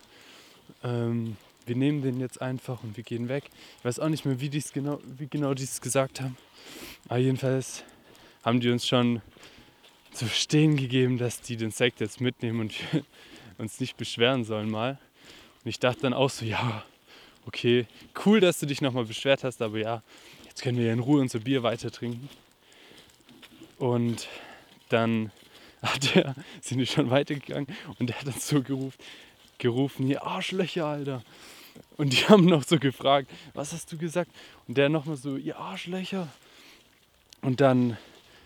Ähm, 0.83 1.35
wir 1.65 1.75
nehmen 1.75 2.01
den 2.01 2.19
jetzt 2.19 2.41
einfach 2.41 2.83
und 2.83 2.95
wir 2.95 3.03
gehen 3.03 3.27
weg. 3.27 3.45
Ich 3.79 3.85
weiß 3.85 3.99
auch 3.99 4.09
nicht 4.09 4.25
mehr, 4.25 4.39
wie, 4.39 4.49
dies 4.49 4.71
genau, 4.71 4.99
wie 5.17 5.27
genau 5.27 5.53
die 5.53 5.63
es 5.63 5.81
gesagt 5.81 6.21
haben. 6.21 6.37
Aber 7.07 7.17
jedenfalls 7.17 7.83
haben 8.43 8.59
die 8.59 8.69
uns 8.69 8.87
schon 8.87 9.21
zu 10.11 10.25
verstehen 10.25 10.77
gegeben, 10.77 11.17
dass 11.17 11.41
die 11.41 11.57
den 11.57 11.71
Sekt 11.71 11.99
jetzt 11.99 12.21
mitnehmen 12.21 12.61
und 12.61 12.73
uns 13.57 13.79
nicht 13.79 13.97
beschweren 13.97 14.45
sollen 14.45 14.69
mal. 14.69 14.99
Und 15.63 15.69
ich 15.69 15.79
dachte 15.79 16.01
dann 16.01 16.13
auch 16.13 16.29
so, 16.29 16.45
ja, 16.45 16.85
okay, 17.47 17.87
cool, 18.25 18.39
dass 18.39 18.59
du 18.59 18.67
dich 18.67 18.81
nochmal 18.81 19.05
beschwert 19.05 19.43
hast, 19.43 19.61
aber 19.61 19.79
ja, 19.79 20.03
jetzt 20.45 20.61
können 20.61 20.77
wir 20.77 20.85
ja 20.85 20.93
in 20.93 20.99
Ruhe 20.99 21.21
unser 21.21 21.39
Bier 21.39 21.63
weiter 21.63 21.91
trinken. 21.91 22.29
Und 23.77 24.27
dann 24.89 25.31
hat 25.82 26.15
er, 26.15 26.36
sind 26.62 26.79
die 26.79 26.86
schon 26.86 27.10
weitergegangen 27.10 27.67
und 28.00 28.08
der 28.08 28.20
hat 28.20 28.27
dann 28.27 28.39
so 28.39 28.62
gerufen, 28.62 28.98
gerufen, 29.58 30.05
hier 30.05 30.24
Arschlöcher, 30.24 30.86
Alter. 30.86 31.24
Und 31.98 32.13
die 32.13 32.17
haben 32.29 32.46
noch 32.46 32.63
so 32.63 32.79
gefragt, 32.79 33.29
was 33.53 33.74
hast 33.74 33.91
du 33.91 33.98
gesagt? 33.98 34.32
Und 34.67 34.77
der 34.77 34.89
nochmal 34.89 35.17
so, 35.17 35.36
ihr 35.36 35.58
Arschlöcher. 35.58 36.27
Und 37.41 37.62
dann 37.62 37.98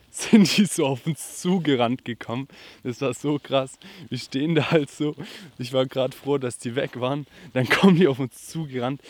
sind 0.11 0.57
die 0.57 0.65
so 0.65 0.85
auf 0.85 1.05
uns 1.05 1.39
zugerannt 1.39 2.03
gekommen. 2.05 2.47
Das 2.83 3.01
war 3.01 3.13
so 3.13 3.39
krass. 3.39 3.77
Wir 4.09 4.17
stehen 4.17 4.55
da 4.55 4.71
halt 4.71 4.89
so. 4.89 5.15
Ich 5.57 5.73
war 5.73 5.85
gerade 5.85 6.15
froh, 6.15 6.37
dass 6.37 6.57
die 6.57 6.75
weg 6.75 6.99
waren. 6.99 7.27
Dann 7.53 7.69
kommen 7.69 7.95
die 7.95 8.07
auf 8.07 8.19
uns 8.19 8.47
zugerannt. 8.47 9.01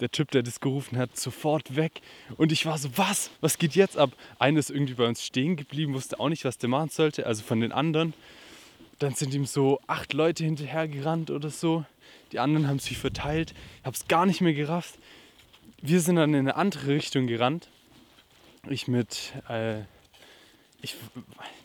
Der 0.00 0.10
Typ, 0.10 0.30
der 0.30 0.42
das 0.42 0.60
gerufen 0.60 0.98
hat, 0.98 1.16
sofort 1.16 1.76
weg. 1.76 2.00
Und 2.36 2.52
ich 2.52 2.66
war 2.66 2.78
so, 2.78 2.88
was? 2.96 3.30
Was 3.40 3.58
geht 3.58 3.74
jetzt 3.74 3.96
ab? 3.96 4.12
Einer 4.38 4.58
ist 4.58 4.70
irgendwie 4.70 4.94
bei 4.94 5.06
uns 5.06 5.24
stehen 5.24 5.56
geblieben, 5.56 5.94
wusste 5.94 6.20
auch 6.20 6.28
nicht, 6.28 6.44
was 6.44 6.58
der 6.58 6.68
machen 6.68 6.90
sollte. 6.90 7.26
Also 7.26 7.42
von 7.42 7.60
den 7.60 7.72
anderen. 7.72 8.14
Dann 8.98 9.14
sind 9.14 9.34
ihm 9.34 9.46
so 9.46 9.80
acht 9.86 10.12
Leute 10.12 10.44
hinterher 10.44 10.88
gerannt 10.88 11.30
oder 11.30 11.50
so. 11.50 11.84
Die 12.32 12.38
anderen 12.38 12.68
haben 12.68 12.78
sich 12.78 12.98
verteilt. 12.98 13.54
Ich 13.80 13.86
habe 13.86 13.96
es 13.96 14.08
gar 14.08 14.26
nicht 14.26 14.40
mehr 14.40 14.54
gerafft. 14.54 14.98
Wir 15.82 16.00
sind 16.00 16.16
dann 16.16 16.30
in 16.34 16.40
eine 16.40 16.56
andere 16.56 16.88
Richtung 16.88 17.26
gerannt. 17.26 17.68
Ich 18.68 18.88
mit 18.88 19.32
äh, 19.48 19.82
ich, 20.84 20.96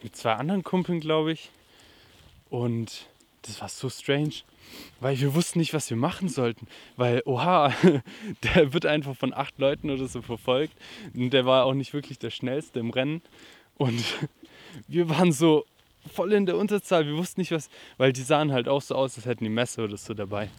mit 0.03 0.15
zwei 0.15 0.33
anderen 0.33 0.63
Kumpeln, 0.63 0.99
glaube 0.99 1.31
ich. 1.31 1.49
Und 2.49 3.07
das 3.43 3.61
war 3.61 3.69
so 3.69 3.89
strange, 3.89 4.33
weil 4.99 5.19
wir 5.19 5.33
wussten 5.33 5.59
nicht, 5.59 5.73
was 5.73 5.89
wir 5.89 5.97
machen 5.97 6.29
sollten. 6.29 6.67
Weil, 6.97 7.21
oha, 7.25 7.73
der 8.43 8.73
wird 8.73 8.85
einfach 8.85 9.15
von 9.15 9.33
acht 9.33 9.57
Leuten 9.59 9.89
oder 9.89 10.07
so 10.07 10.21
verfolgt. 10.21 10.73
Und 11.13 11.31
der 11.31 11.45
war 11.45 11.65
auch 11.65 11.73
nicht 11.73 11.93
wirklich 11.93 12.19
der 12.19 12.31
Schnellste 12.31 12.79
im 12.79 12.89
Rennen. 12.89 13.21
Und 13.77 14.03
wir 14.87 15.09
waren 15.09 15.31
so 15.31 15.65
voll 16.13 16.33
in 16.33 16.45
der 16.45 16.57
Unterzahl. 16.57 17.05
Wir 17.05 17.15
wussten 17.17 17.41
nicht, 17.41 17.51
was, 17.51 17.69
weil 17.97 18.13
die 18.13 18.21
sahen 18.21 18.51
halt 18.51 18.67
auch 18.67 18.81
so 18.81 18.95
aus, 18.95 19.15
als 19.17 19.25
hätten 19.25 19.43
die 19.43 19.49
Messer 19.49 19.83
oder 19.83 19.97
so 19.97 20.13
dabei. 20.13 20.49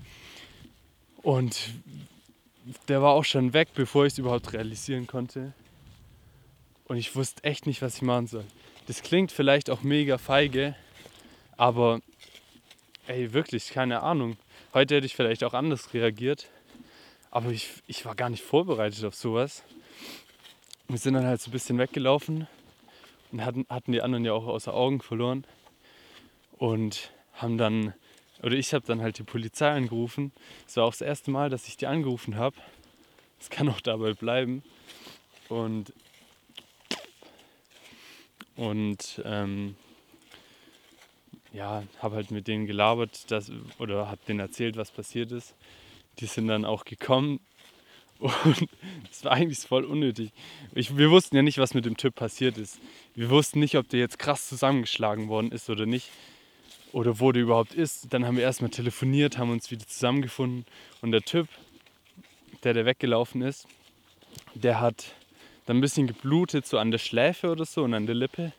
Und 1.23 1.71
der 2.89 3.03
war 3.03 3.13
auch 3.13 3.25
schon 3.25 3.53
weg, 3.53 3.69
bevor 3.75 4.07
ich 4.07 4.15
es 4.15 4.19
überhaupt 4.19 4.53
realisieren 4.53 5.07
konnte. 5.07 5.53
Und 6.91 6.97
ich 6.97 7.15
wusste 7.15 7.45
echt 7.45 7.69
nicht, 7.69 7.83
was 7.83 7.95
ich 7.95 8.03
machen 8.03 8.27
soll. 8.27 8.45
Das 8.89 9.05
klingt 9.05 9.31
vielleicht 9.31 9.71
auch 9.71 9.83
mega 9.83 10.19
feige, 10.19 10.75
aber 11.57 12.01
ey, 13.07 13.33
wirklich, 13.33 13.69
keine 13.69 14.03
Ahnung. 14.03 14.37
Heute 14.75 14.97
hätte 14.97 15.07
ich 15.07 15.15
vielleicht 15.15 15.45
auch 15.45 15.55
anders 15.55 15.95
reagiert. 15.95 16.49
Aber 17.31 17.51
ich, 17.51 17.71
ich 17.87 18.05
war 18.07 18.17
gar 18.17 18.29
nicht 18.29 18.43
vorbereitet 18.43 19.05
auf 19.05 19.15
sowas. 19.15 19.63
Wir 20.89 20.99
sind 20.99 21.15
dann 21.15 21.27
halt 21.27 21.41
so 21.41 21.51
ein 21.51 21.53
bisschen 21.53 21.79
weggelaufen 21.79 22.49
und 23.31 23.45
hatten, 23.45 23.67
hatten 23.69 23.93
die 23.93 24.03
anderen 24.03 24.25
ja 24.25 24.33
auch 24.33 24.49
außer 24.49 24.75
Augen 24.75 25.01
verloren. 25.01 25.45
Und 26.59 27.13
haben 27.35 27.57
dann, 27.57 27.95
oder 28.43 28.57
ich 28.57 28.75
habe 28.75 28.85
dann 28.85 29.01
halt 29.01 29.17
die 29.17 29.23
Polizei 29.23 29.71
angerufen. 29.71 30.33
Es 30.67 30.77
war 30.77 30.87
auch 30.87 30.93
das 30.93 31.03
erste 31.03 31.31
Mal, 31.31 31.51
dass 31.51 31.69
ich 31.69 31.77
die 31.77 31.87
angerufen 31.87 32.35
habe. 32.35 32.57
Es 33.39 33.49
kann 33.49 33.69
auch 33.69 33.81
dabei 33.81 34.13
bleiben. 34.13 34.65
Und 35.49 35.93
und 38.61 39.23
ähm, 39.25 39.75
ja, 41.55 41.83
habe 41.99 42.17
halt 42.17 42.31
mit 42.31 42.47
denen 42.47 42.67
gelabert 42.67 43.31
dass, 43.31 43.51
oder 43.79 44.09
habe 44.09 44.21
denen 44.29 44.39
erzählt, 44.39 44.77
was 44.77 44.91
passiert 44.91 45.33
ist. 45.33 45.55
Die 46.19 46.27
sind 46.27 46.47
dann 46.47 46.67
auch 46.67 46.85
gekommen 46.85 47.41
und 48.19 48.69
das 49.09 49.25
war 49.25 49.33
eigentlich 49.33 49.61
voll 49.61 49.85
unnötig. 49.85 50.31
Ich, 50.75 50.95
wir 50.99 51.11
wussten 51.11 51.37
ja 51.37 51.43
nicht, 51.43 51.57
was 51.57 51.73
mit 51.73 51.87
dem 51.87 51.97
Typ 51.97 52.15
passiert 52.15 52.59
ist. 52.59 52.79
Wir 53.15 53.31
wussten 53.31 53.61
nicht, 53.61 53.79
ob 53.79 53.89
der 53.89 54.01
jetzt 54.01 54.19
krass 54.19 54.47
zusammengeschlagen 54.47 55.29
worden 55.29 55.53
ist 55.53 55.71
oder 55.71 55.87
nicht. 55.87 56.11
Oder 56.93 57.19
wo 57.19 57.33
der 57.33 57.45
überhaupt 57.45 57.73
ist. 57.73 58.13
Dann 58.13 58.27
haben 58.27 58.37
wir 58.37 58.43
erstmal 58.43 58.71
telefoniert, 58.71 59.39
haben 59.39 59.51
uns 59.51 59.71
wieder 59.71 59.87
zusammengefunden. 59.87 60.67
Und 61.01 61.13
der 61.13 61.23
Typ, 61.23 61.49
der 62.63 62.75
da 62.75 62.85
weggelaufen 62.85 63.41
ist, 63.41 63.67
der 64.55 64.81
hat 64.81 65.15
dann 65.71 65.79
ein 65.79 65.83
bisschen 65.83 66.09
geblutet, 66.09 66.67
so 66.67 66.79
an 66.79 66.91
der 66.91 66.99
Schläfe 66.99 67.49
oder 67.49 67.65
so 67.65 67.85
und 67.85 67.95
an 67.95 68.07
der 68.07 68.17
Lippe. 68.17 68.53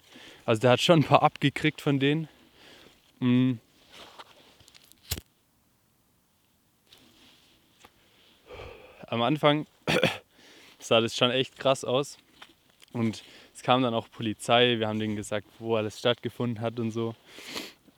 Also 0.46 0.62
der 0.62 0.72
hat 0.72 0.80
schon 0.80 1.00
ein 1.00 1.04
paar 1.04 1.24
abgekriegt 1.24 1.82
von 1.82 2.00
denen. 2.00 2.30
Mhm. 3.20 3.60
Am 9.08 9.22
Anfang 9.22 9.68
sah 10.80 11.02
das 11.02 11.18
schon 11.18 11.32
echt 11.32 11.60
krass 11.60 11.84
aus. 11.84 12.18
Und 12.94 13.26
es 13.54 13.62
kam 13.62 13.82
dann 13.82 13.94
auch 13.94 14.10
Polizei, 14.10 14.80
wir 14.80 14.88
haben 14.88 15.00
denen 15.00 15.18
gesagt, 15.18 15.48
wo 15.60 15.76
alles 15.76 16.00
stattgefunden 16.00 16.62
hat 16.62 16.80
und 16.80 16.92
so. 16.92 17.14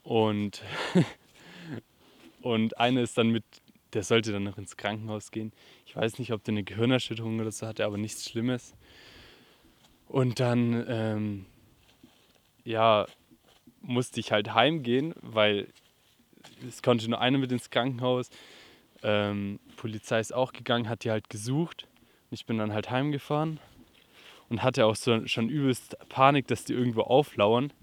Und, 0.01 0.63
und 2.41 2.79
einer 2.79 3.01
ist 3.01 3.15
dann 3.15 3.29
mit, 3.29 3.43
der 3.93 4.03
sollte 4.03 4.31
dann 4.31 4.43
noch 4.43 4.57
ins 4.57 4.77
Krankenhaus 4.77 5.31
gehen. 5.31 5.51
Ich 5.85 5.95
weiß 5.95 6.19
nicht, 6.19 6.31
ob 6.33 6.43
der 6.43 6.53
eine 6.53 6.63
Gehirnerschütterung 6.63 7.39
oder 7.39 7.51
so 7.51 7.67
hatte, 7.67 7.85
aber 7.85 7.97
nichts 7.97 8.29
Schlimmes. 8.29 8.75
Und 10.07 10.39
dann, 10.39 10.85
ähm, 10.87 11.45
ja, 12.63 13.07
musste 13.81 14.19
ich 14.19 14.31
halt 14.31 14.53
heimgehen, 14.53 15.13
weil 15.21 15.67
es 16.67 16.81
konnte 16.81 17.09
nur 17.09 17.19
einer 17.19 17.37
mit 17.37 17.51
ins 17.51 17.69
Krankenhaus. 17.69 18.29
Ähm, 19.01 19.59
Polizei 19.75 20.19
ist 20.19 20.33
auch 20.33 20.53
gegangen, 20.53 20.87
hat 20.87 21.03
die 21.03 21.11
halt 21.11 21.29
gesucht. 21.29 21.87
Und 22.29 22.35
ich 22.35 22.45
bin 22.45 22.57
dann 22.57 22.73
halt 22.73 22.89
heimgefahren 22.89 23.59
und 24.49 24.63
hatte 24.63 24.85
auch 24.85 24.95
so, 24.95 25.25
schon 25.27 25.49
übelst 25.49 25.97
Panik, 26.09 26.47
dass 26.47 26.63
die 26.63 26.73
irgendwo 26.73 27.01
auflauern, 27.01 27.73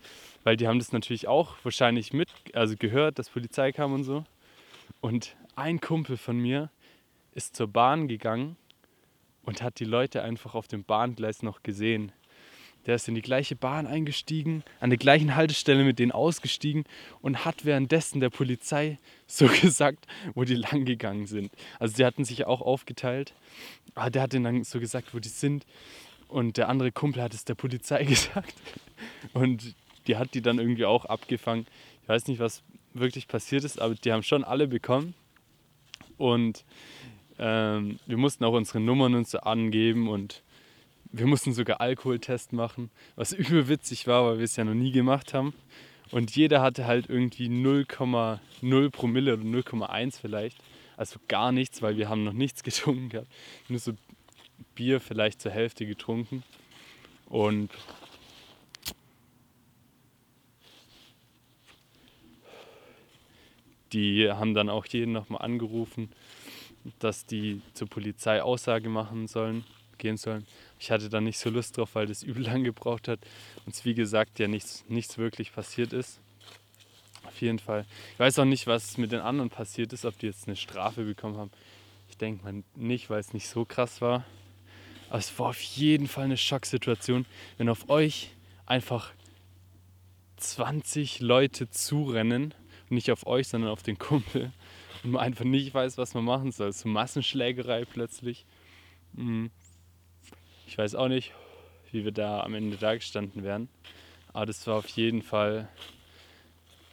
weil 0.45 0.57
die 0.57 0.67
haben 0.67 0.79
das 0.79 0.93
natürlich 0.93 1.29
auch 1.29 1.57
wahrscheinlich 1.63 2.13
mit, 2.13 2.29
also 2.55 2.77
gehört, 2.77 3.19
dass 3.19 3.29
Polizei 3.29 3.73
kam 3.73 3.93
und 3.93 4.05
so. 4.05 4.25
Und 5.01 5.37
ein 5.61 5.81
Kumpel 5.81 6.17
von 6.17 6.39
mir 6.39 6.71
ist 7.33 7.55
zur 7.55 7.69
Bahn 7.69 8.09
gegangen 8.09 8.57
und 9.43 9.63
hat 9.63 9.79
die 9.79 9.85
Leute 9.85 10.23
einfach 10.23 10.55
auf 10.55 10.69
dem 10.69 10.85
Bahngleis 10.85 11.43
noch 11.43 11.63
gesehen. 11.63 12.13
Der 12.87 12.95
ist 12.95 13.09
in 13.09 13.15
die 13.15 13.21
gleiche 13.21 13.57
Bahn 13.57 13.87
eingestiegen, 13.87 14.65
an 14.81 14.89
der 14.89 14.99
gleichen 14.99 15.37
Haltestelle 15.37 15.85
mit 15.85 15.99
denen 15.99 16.13
ausgestiegen 16.13 16.85
und 17.21 17.45
hat 17.45 17.67
währenddessen 17.67 18.21
der 18.21 18.31
Polizei 18.31 18.99
so 19.27 19.47
gesagt, 19.49 20.07
wo 20.35 20.45
die 20.45 20.55
lang 20.55 20.87
gegangen 20.87 21.27
sind. 21.27 21.53
Also 21.79 21.97
die 21.97 22.07
hatten 22.07 22.25
sich 22.25 22.47
auch 22.47 22.63
aufgeteilt. 22.63 23.35
Aber 23.95 24.11
der 24.11 24.23
hat 24.23 24.33
denen 24.33 24.45
dann 24.45 24.65
so 24.65 24.81
gesagt, 24.81 25.15
wo 25.15 25.19
die 25.19 25.29
sind. 25.29 25.67
Und 26.29 26.57
der 26.57 26.69
andere 26.69 26.91
Kumpel 26.91 27.23
hat 27.23 27.35
es 27.35 27.45
der 27.45 27.55
Polizei 27.55 28.05
gesagt. 28.05 28.55
Und 29.35 29.75
die 30.07 30.17
hat 30.17 30.33
die 30.33 30.41
dann 30.41 30.59
irgendwie 30.59 30.87
auch 30.87 31.05
abgefangen. 31.05 31.67
Ich 32.03 32.09
weiß 32.09 32.29
nicht, 32.29 32.41
was 32.41 32.63
wirklich 32.95 33.29
passiert 33.29 33.65
ist, 33.65 33.79
aber 33.79 33.95
die 33.95 34.11
haben 34.11 34.23
schon 34.23 34.43
alle 34.43 34.67
bekommen. 34.67 35.15
Und 36.21 36.67
ähm, 37.39 37.99
wir 38.07 38.19
mussten 38.19 38.45
auch 38.45 38.53
unsere 38.53 38.79
Nummern 38.79 39.15
und 39.15 39.27
so 39.27 39.39
angeben 39.39 40.09
und 40.09 40.43
wir 41.13 41.27
mussten 41.27 41.55
sogar 41.55 41.81
Alkoholtest 41.81 42.53
machen, 42.53 42.91
was 43.17 43.33
überwitzig 43.33 44.07
war, 44.07 44.27
weil 44.27 44.37
wir 44.37 44.45
es 44.45 44.57
ja 44.57 44.65
noch 44.65 44.75
nie 44.75 44.93
gemacht 44.93 45.33
haben. 45.33 45.55
Und 46.11 46.37
jeder 46.37 46.61
hatte 46.61 46.87
halt 46.87 47.09
irgendwie 47.09 47.47
0,0 47.47 48.91
Promille 48.91 49.33
oder 49.33 49.43
0,1 49.43 50.21
vielleicht. 50.21 50.59
Also 50.99 51.19
gar 51.27 51.53
nichts, 51.53 51.81
weil 51.81 51.97
wir 51.97 52.11
haben 52.11 52.25
noch 52.25 52.35
nichts 52.35 52.63
getrunken 52.65 53.09
gehabt. 53.09 53.29
Nur 53.69 53.79
so 53.79 53.93
Bier 54.75 55.01
vielleicht 55.01 55.41
zur 55.41 55.53
Hälfte 55.53 55.87
getrunken. 55.87 56.43
Und 57.31 57.71
die 63.93 64.31
haben 64.31 64.55
dann 64.55 64.69
auch 64.69 64.87
jeden 64.87 65.13
nochmal 65.13 65.43
angerufen, 65.43 66.11
dass 66.99 67.27
die 67.27 67.61
zur 67.75 67.89
Polizei 67.89 68.43
Aussage 68.43 68.89
machen 68.89 69.27
sollen, 69.27 69.65
gehen 69.99 70.17
sollen. 70.17 70.47
Ich 70.79 70.91
hatte 70.91 71.09
da 71.09 71.21
nicht 71.21 71.39
so 71.39 71.51
Lust 71.51 71.77
drauf, 71.77 71.95
weil 71.95 72.07
das 72.07 72.23
übel 72.25 72.45
lang 72.45 72.65
gebraucht 72.65 73.09
hat. 73.09 73.21
Und 73.67 73.85
wie 73.85 73.95
gesagt, 73.95 74.39
ja 74.39 74.49
nichts, 74.49 74.85
nichts 74.89 75.19
wirklich 75.19 75.53
passiert 75.53 75.93
ist. 75.93 76.21
Auf 77.25 77.41
jeden 77.41 77.59
Fall. 77.59 77.85
Ich 78.15 78.19
weiß 78.19 78.39
auch 78.39 78.45
nicht, 78.45 78.67
was 78.67 78.97
mit 78.97 79.13
den 79.13 79.21
anderen 79.21 79.51
passiert 79.51 79.93
ist, 79.93 80.05
ob 80.05 80.19
die 80.19 80.27
jetzt 80.27 80.47
eine 80.47 80.57
Strafe 80.57 81.05
bekommen 81.05 81.37
haben. 81.37 81.51
Ich 82.09 82.17
denke 82.17 82.43
mal 82.43 82.63
nicht, 82.75 83.11
weil 83.11 83.21
es 83.21 83.35
nicht 83.35 83.49
so 83.49 83.65
krass 83.65 84.01
war. 84.01 84.25
Aber 85.09 85.19
es 85.19 85.39
war 85.39 85.49
auf 85.49 85.61
jeden 85.61 86.07
Fall 86.07 86.25
eine 86.25 86.37
Schocksituation, 86.37 87.27
wenn 87.59 87.69
auf 87.69 87.89
euch 87.89 88.31
einfach 88.67 89.13
20 90.37 91.21
Leute 91.21 91.69
zurennen. 91.71 92.55
Nicht 92.91 93.11
auf 93.11 93.27
euch, 93.27 93.49
sondern 93.49 93.71
auf 93.71 93.83
den 93.83 93.99
Kumpel. 93.99 94.53
Und 95.03 95.13
man 95.13 95.23
einfach 95.23 95.47
nicht 95.47 95.73
weiß, 95.73 95.97
was 95.97 96.13
man 96.13 96.25
machen 96.25 96.53
soll. 96.53 96.73
So 96.73 96.89
Massenschlägerei 96.89 97.87
plötzlich. 97.87 98.45
Mhm. 99.15 99.51
Ich 100.67 100.77
weiß 100.77 100.95
auch 100.95 101.09
nicht, 101.09 101.33
wie 101.91 102.05
wir 102.05 102.13
da 102.13 102.43
am 102.43 102.55
Ende 102.55 102.77
da 102.77 102.95
gestanden 102.95 103.43
wären. 103.43 103.69
Aber 104.33 104.47
das 104.47 104.67
war 104.67 104.77
auf 104.77 104.89
jeden 104.89 105.23
Fall 105.23 105.69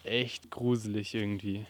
echt 0.04 0.50
gruselig 0.50 1.14
irgendwie. 1.14 1.66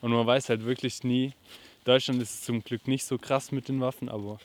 Und 0.00 0.10
man 0.10 0.26
weiß 0.26 0.48
halt 0.48 0.64
wirklich 0.64 1.04
nie, 1.04 1.32
Deutschland 1.84 2.20
ist 2.20 2.44
zum 2.44 2.62
Glück 2.62 2.86
nicht 2.88 3.04
so 3.04 3.18
krass 3.18 3.52
mit 3.52 3.68
den 3.68 3.80
Waffen, 3.80 4.08
aber 4.08 4.38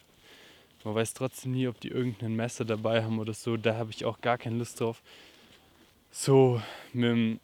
man 0.84 0.96
weiß 0.96 1.14
trotzdem 1.14 1.52
nie, 1.52 1.68
ob 1.68 1.80
die 1.80 1.90
irgendein 1.90 2.36
Messer 2.36 2.64
dabei 2.64 3.04
haben 3.04 3.20
oder 3.20 3.34
so. 3.34 3.58
Da 3.58 3.76
habe 3.76 3.92
ich 3.92 4.06
auch 4.06 4.22
gar 4.22 4.38
keine 4.38 4.58
Lust 4.58 4.80
drauf. 4.80 5.02
So 6.20 6.60
mit 6.94 7.04
dem, 7.04 7.40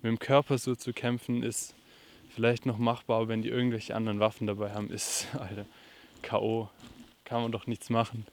mit 0.00 0.10
dem 0.10 0.18
Körper 0.20 0.58
so 0.58 0.76
zu 0.76 0.92
kämpfen 0.92 1.42
ist 1.42 1.74
vielleicht 2.36 2.66
noch 2.66 2.78
machbar, 2.78 3.16
aber 3.16 3.28
wenn 3.28 3.42
die 3.42 3.48
irgendwelche 3.48 3.96
anderen 3.96 4.20
Waffen 4.20 4.46
dabei 4.46 4.70
haben, 4.70 4.88
ist, 4.88 5.26
Alter, 5.38 5.66
K.O. 6.22 6.70
Kann 7.24 7.42
man 7.42 7.50
doch 7.50 7.66
nichts 7.66 7.90
machen. 7.90 8.28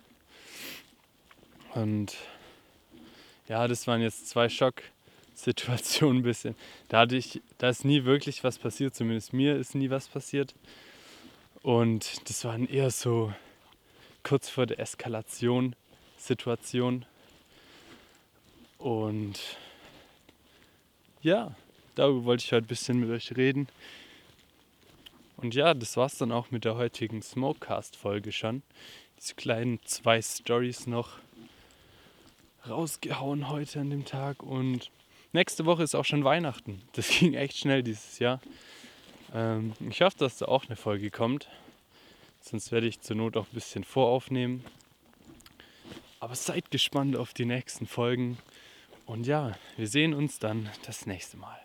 Und 1.74 2.18
ja, 3.48 3.68
das 3.68 3.88
waren 3.88 4.00
jetzt 4.00 4.30
zwei 4.30 4.48
Schocksituationen 4.48 6.20
ein 6.20 6.24
bisschen. 6.24 6.56
Da 6.88 7.00
hatte 7.00 7.16
ich, 7.16 7.42
da 7.58 7.70
ist 7.70 7.84
nie 7.84 8.06
wirklich 8.06 8.44
was 8.44 8.60
passiert, 8.60 8.94
zumindest 8.94 9.34
mir 9.34 9.56
ist 9.56 9.74
nie 9.74 9.90
was 9.90 10.08
passiert. 10.08 10.54
Und 11.64 12.30
das 12.30 12.46
waren 12.46 12.68
eher 12.68 12.92
so 12.92 13.34
kurz 14.22 14.50
vor 14.50 14.68
der 14.68 14.80
Eskalation 14.80 15.76
Situation. 16.16 17.08
Und 18.80 19.40
ja, 21.22 21.54
darüber 21.96 22.24
wollte 22.26 22.46
ich 22.46 22.52
heute 22.54 22.66
ein 22.66 22.68
bisschen 22.68 23.00
mit 23.02 23.10
euch 23.10 23.36
reden. 23.36 23.68
Und 25.38 25.54
ja, 25.54 25.74
das 25.74 25.96
war's 25.98 26.18
dann 26.18 26.32
auch 26.32 26.50
mit 26.50 26.66
der 26.66 26.76
heutigen 26.76 27.22
Smokecast-Folge 27.22 28.32
schon. 28.32 28.64
Diese 29.20 29.36
kleinen 29.36 29.80
zwei 29.84 30.22
Stories 30.22 30.88
noch 30.88 31.20
rausgehauen 32.68 33.50
heute 33.50 33.82
an 33.82 33.90
dem 33.90 34.06
Tag. 34.06 34.44
Und 34.44 34.90
nächste 35.34 35.66
Woche 35.66 35.84
ist 35.84 35.96
auch 35.96 36.06
schon 36.06 36.24
Weihnachten. 36.24 36.82
Das 36.94 37.10
ging 37.20 37.34
echt 37.34 37.58
schnell 37.58 37.84
dieses 37.84 38.20
Jahr. 38.20 38.40
Ähm, 39.34 39.74
ich 39.90 40.02
hoffe, 40.02 40.18
dass 40.18 40.38
da 40.38 40.46
auch 40.46 40.66
eine 40.68 40.78
Folge 40.78 41.12
kommt. 41.12 41.50
Sonst 42.42 42.72
werde 42.72 42.88
ich 42.88 43.02
zur 43.02 43.18
Not 43.18 43.36
auch 43.36 43.48
ein 43.48 43.54
bisschen 43.54 43.84
voraufnehmen. 43.84 44.64
Aber 46.22 46.36
seid 46.36 46.72
gespannt 46.72 47.18
auf 47.18 47.34
die 47.34 47.46
nächsten 47.46 47.88
Folgen. 47.88 48.38
Und 49.10 49.26
ja, 49.26 49.54
wir 49.76 49.88
sehen 49.88 50.14
uns 50.14 50.38
dann 50.38 50.70
das 50.86 51.08
nächste 51.08 51.36
Mal. 51.36 51.58